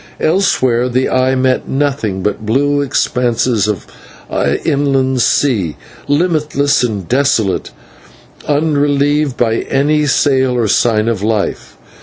Elsewhere 0.19 0.89
the 0.89 1.09
eye 1.09 1.35
met 1.35 1.67
nothing 1.69 2.23
but 2.23 2.43
blue 2.43 2.81
expanses 2.81 3.67
of 3.67 3.85
inland 4.65 5.21
sea, 5.21 5.77
limitless 6.07 6.83
and 6.83 7.07
desolate, 7.07 7.69
unrelieved 8.47 9.37
by 9.37 9.57
any 9.57 10.07
sail 10.07 10.57
or 10.57 10.67
sign 10.67 11.07
of 11.07 11.21
life. 11.21 11.77